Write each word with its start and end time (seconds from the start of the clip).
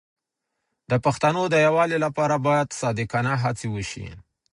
د 0.89 0.91
پښتنو 1.05 1.43
د 1.49 1.55
یووالي 1.65 1.97
لپاره 2.05 2.35
باید 2.47 2.77
صادقانه 2.81 3.33
هڅې 3.43 3.67
وشي. 3.75 4.07